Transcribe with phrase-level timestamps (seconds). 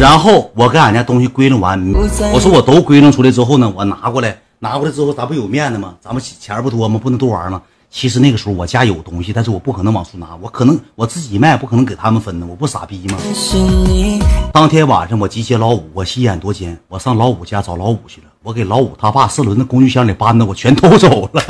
[0.00, 1.80] 然后我给俺家东西归拢完，
[2.32, 5.94] 我说我都归拢出来之后呢，我拿过来，拿过来之后咱不有面子吗？
[6.00, 6.98] 咱们钱不多吗？
[7.00, 7.62] 不能多玩吗？
[7.88, 13.18] 其实那个时候我家有东西，但是我不可能往出拿，我可能我自己卖，不可能给他们分呢，我不傻逼吗？
[14.52, 18.26] 当天晚上我集结老五，我心眼多尖，我上老五家找老五去了。
[18.44, 21.42] 我给老五他爸四轮的工具箱里搬的，我全偷走了。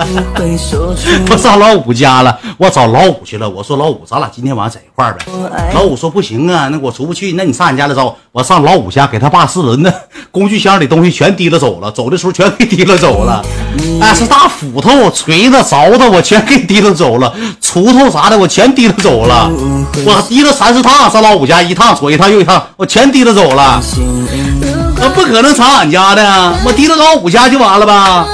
[1.30, 3.48] 我上老五家了，我找老五去了。
[3.48, 5.72] 我说老五，咱俩今天晚上在一块儿呗。
[5.72, 7.32] 老五说不行啊，那我出不去。
[7.32, 8.42] 那你上俺家来找我。
[8.42, 9.92] 上老五家给他爸四轮的
[10.30, 13.42] 工具箱里东西全提了走了，走的时候全给提了走了。
[13.98, 17.34] 哎，是大斧头、锤子、凿子，我全给提了走了。
[17.62, 19.50] 锄头啥的我全提了走了。
[20.04, 23.80] 我提了三四趟上老五家，一趟左一趟右一趟，我全提了走了。
[25.02, 28.24] 那不可能藏俺家的，我提到老五家就完了吧？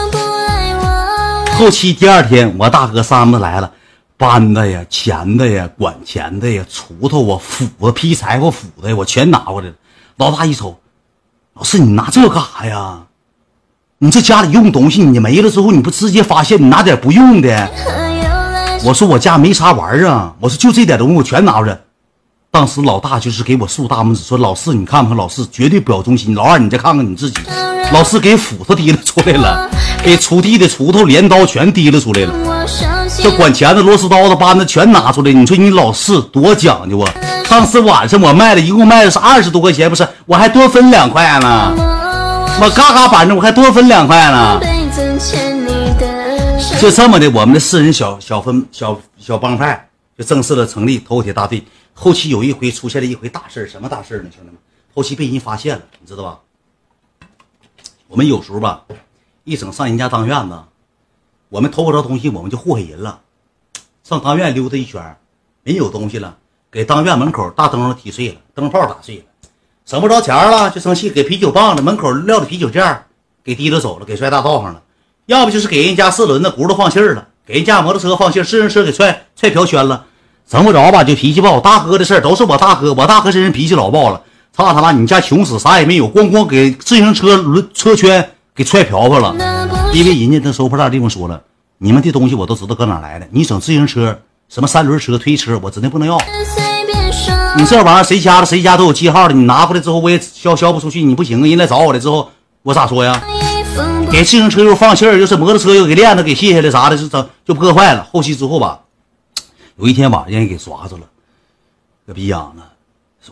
[1.57, 3.71] 后期第二天，我大哥三子来了，
[4.19, 9.75] 扳子呀、钳子呀、管钳子呀、锄头啊、斧子、劈柴火斧子呀，我全拿过来了。
[10.19, 10.79] 老大一瞅，
[11.55, 12.99] 老四，你拿这干啥呀？
[13.97, 17.71] 你这家里用东西，你没了之后，你不直接发现，你拿点不用的？
[18.85, 21.79] 我说我家没啥玩意儿啊，我说就这点东西，我全拿出来。
[22.51, 26.35] 当时老大就是给我竖大拇指，说老四，你看看老四绝对表忠心。
[26.35, 27.39] 老二，你再看看你自己。
[27.93, 29.71] 老四给斧头提了出来了，
[30.03, 32.67] 给锄地的锄头、镰刀全提了出来了。
[33.23, 35.33] 这管钳子、螺丝刀子、扳子全拿出来。
[35.33, 37.13] 你说你老四多讲究啊！
[37.51, 40.07] 当时晚上我卖了，一共卖的是二十多块钱，不是？
[40.25, 41.75] 我还多分两块呢。
[42.61, 44.61] 我嘎嘎板着，我还多分两块呢。
[46.81, 49.88] 就这么的，我们的四人小小分小小帮派
[50.19, 51.65] 就正式的成立头铁大队。
[51.95, 54.31] 后期有一回出现了一回大事什么大事呢？
[54.35, 54.57] 兄弟们，
[54.93, 56.41] 后期被人发现了，你知道吧？
[58.09, 58.85] 我们有时候吧，
[59.45, 60.59] 一整上人家当院子，
[61.49, 63.21] 我们偷不着东西，我们就祸害人了。
[64.03, 65.17] 上当院溜达一圈，
[65.63, 66.37] 人有东西了，
[66.71, 69.25] 给当院门口大灯笼踢碎了，灯泡打碎了，
[69.85, 73.07] 省不着钱了，就生气，给啤酒棒子门口撂的啤酒架
[73.45, 74.83] 给提溜走了，给摔大道上了。
[75.27, 80.07] 要不就是给人家四轮子轱辘放气儿了，给人家摩托车放气儿，自行车给踹踹瓢圈了。
[80.49, 81.61] 整不着吧，就脾气暴。
[81.61, 84.23] 大哥的事儿都是我大哥，我大哥这人脾气老暴了。
[84.57, 89.35] 操他妈，你家穷死，啥也没有，咣咣给自行车轮车圈给踹瓢瓢了。
[89.93, 91.39] 因为人家那收破烂地方说了，
[91.77, 93.29] 你们的东西我都知道搁哪来的。
[93.31, 96.19] 你整自行车什么三轮车、推车，我指定不能要。
[97.57, 101.47] 你这玩意儿谁家的谁家都有记号的，你拿回来之后我也销销不出去，你不行啊。
[101.47, 102.31] 人来找我了之后，
[102.63, 103.23] 我咋说呀？
[104.11, 108.07] 给自行车又放气儿，又是摩托车又给链子给卸下来啥的，就整就破坏了。
[108.11, 108.81] 后期之后吧。
[109.79, 111.05] 有一天晚上让人给抓住了，
[112.05, 112.63] 个逼样的，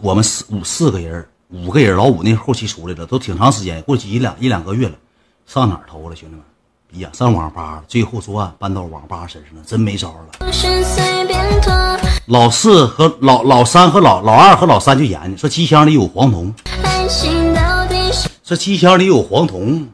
[0.01, 4.95] 我们四五四个人，五个人，老五那后期出来了，都挺长时间，过去一两一两个月了，
[5.45, 6.15] 上哪儿偷了？
[6.15, 6.45] 兄弟们，
[6.89, 10.29] 逼呀，上网吧了，最后作案搬到网吧身上了，真没招了。
[12.27, 16.55] 老四和老老三和老老二和老三就研究说机箱里有黄铜，
[18.45, 19.89] 这机箱里有黄铜，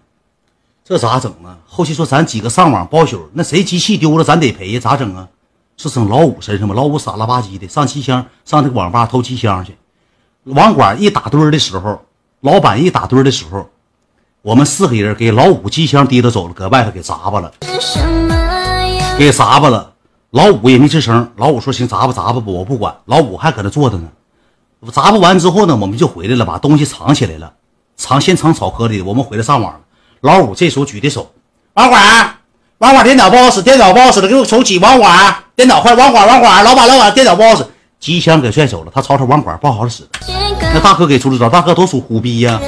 [0.85, 1.57] 这咋整啊？
[1.67, 5.27] 后期说咱几个上网包宿，那谁机器丢了咱得赔呀，咋整啊？
[5.89, 6.75] 是整老五身上吧？
[6.75, 9.77] 老五傻了吧唧的上机箱，上这个网吧偷机箱去。
[10.45, 12.03] 网管一打堆的时候，
[12.41, 13.69] 老板一打堆的时候，
[14.43, 17.53] 我们四个人给老五机箱提溜走了，搁外头给砸吧了，
[19.19, 19.93] 给砸吧了。
[20.31, 21.31] 老五也没吱声。
[21.37, 24.09] 老五说：“行，砸吧砸吧吧，我不管。”老五还搁那坐着呢。
[24.91, 27.53] 砸吧完之后呢，我们就回来了，把东西藏起来了，
[27.97, 29.03] 藏先藏草壳里。
[29.03, 29.81] 我们回来上网了。
[30.23, 31.33] 老五这时候举的手，
[31.75, 32.37] 网管。
[32.79, 35.42] 网管电脑不好使，电脑不好使了，给我重启网管。
[35.55, 37.63] 电脑坏，网管网管，老板老板，电脑不好使，
[38.01, 38.93] 机箱给拽走了。
[38.95, 40.03] 他吵吵网管不好使。
[40.73, 42.59] 那大哥给出了招，大哥都属虎逼呀，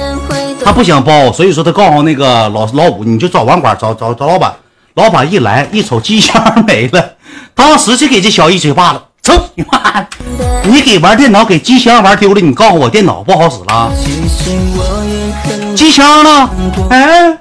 [0.63, 4.53] 他不想包，所以说他告诉那个老老五，你就找网管，找找找老板。
[4.93, 7.13] 老板一来一瞅机箱没了，
[7.55, 10.07] 当时就给这小一嘴巴子，走你妈！
[10.63, 13.91] 你给玩电脑给机箱玩丢了，你告诉我电脑不好使了，
[15.75, 16.49] 机箱呢？
[16.91, 17.37] 哎。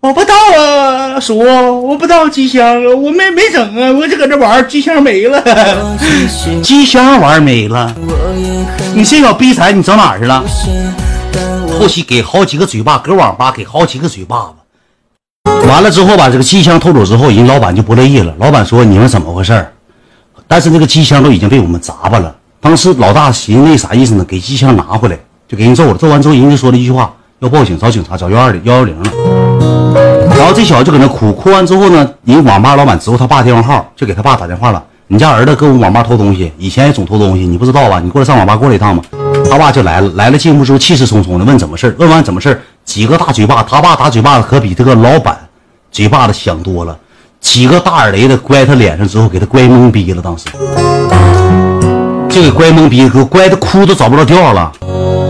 [0.00, 5.42] 我不知道啊，叔，我不知道机箱啊，我没没整啊，我就搁这玩，机箱没了，
[6.62, 7.94] 机箱玩没了，
[8.94, 10.44] 你这小逼财，你整哪去了？
[11.78, 14.52] 后期给好几个嘴巴，搁网吧给好几个嘴巴
[15.44, 19.66] 子，完了之后把这个机箱偷走之后，人老板就不乐意了，老板说你们怎么回事
[20.48, 22.34] 但是那个机箱都已经被我们砸巴了。
[22.60, 24.24] 当时老大寻思那啥意思呢？
[24.24, 25.16] 给机箱拿回来，
[25.46, 29.47] 就给人揍了，揍完之后，人家说了一句话，要报警，找警察，找幺二零幺幺零了。
[30.38, 34.80] 然后这小子就搁那哭，哭完之后呢，人网吧老板知道他爸电话号，就给他爸打电话了。
[35.08, 37.98] 你家儿子搁我网吧偷东西，以前也总偷东西，你不知道吧？
[37.98, 39.02] 你过来上网吧过来一趟吧。
[39.50, 45.36] 他爸就来了，来了进屋之后气势汹汹的问怎么事问完怎么事几个大嘴巴，他爸打嘴巴子可比这个老板
[45.90, 46.96] 嘴巴子响多了，
[47.40, 50.22] 几个大耳雷子乖他脸上之后，给他乖懵逼了。
[50.22, 50.44] 当时
[52.28, 54.70] 就给乖懵逼，给乖的哭都找不着调了。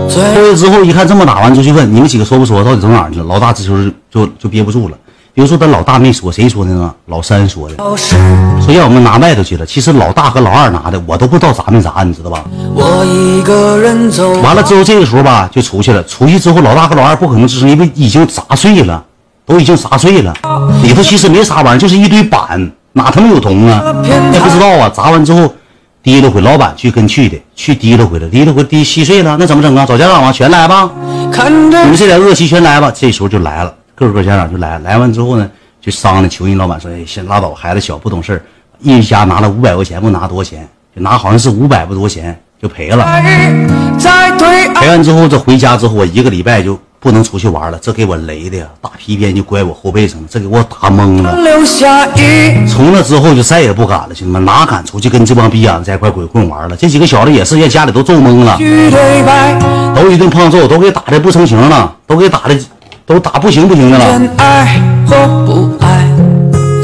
[0.08, 3.24] 回去之后一看这么打完，就去问你们几个说不说，到底走哪儿去了？
[3.26, 3.78] 老大这时候
[4.10, 4.96] 就就憋不住了。
[5.34, 6.92] 比如说，他老大没说，谁说的呢？
[7.06, 9.64] 老三说的，说让我们拿外头去了。
[9.64, 12.42] 其实老大和老二拿的，我都不知道砸没砸，你知道吧？
[12.74, 16.02] 我一个人走完了之后，这个时候吧，就出去了。
[16.04, 19.04] 出去之后，老大和老二不可能吱声，因为已经砸碎了，
[19.46, 20.34] 都已经砸碎了。
[20.82, 23.80] 里头其实没啥玩意儿，就是一堆板，哪他妈有铜啊？
[24.02, 24.90] 也不知道啊。
[24.92, 25.54] 砸完之后，
[26.02, 29.84] 提溜回老板去跟去的，去提溜回来，提溜回提稀碎了，那怎么整啊？
[29.84, 30.32] 找家长啊？
[30.32, 30.90] 全来吧，
[31.30, 32.90] 你们这点恶习全来吧。
[32.94, 33.74] 这时候就来了。
[33.94, 35.50] 各个家长就来，来完之后呢，
[35.80, 38.40] 就商量求人老板说：“哎，先拉倒，孩子小不懂事
[38.80, 43.04] 一家拿了五百块钱，不拿多少钱，就拿好像是五百不多钱就赔了。
[44.76, 47.78] 赔完之后，这回家之后，我一个礼拜就不能出去玩了。
[47.80, 51.36] 这给我雷的呀，大皮鞭就拐我后背上了，这给我打懵了。
[52.68, 56.76] 从那之后就再也不敢了，兄弟们，哪敢出去跟这帮逼养子在一块鬼混玩了？
[56.76, 58.58] 这几个小子也是，让家里都揍懵了，
[59.94, 62.58] 都一顿胖揍，都给打的不成形了，都给打的。
[63.08, 64.20] 都打不行不行的了，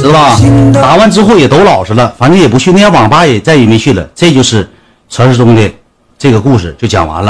[0.01, 0.35] 知道吧？
[0.73, 4.09] 打完之后也都老实了，反正也不去那些网吧，也再也没去了。
[4.15, 4.67] 这就是
[5.11, 5.71] 传说中的
[6.19, 7.23] 这个故事，就讲完了。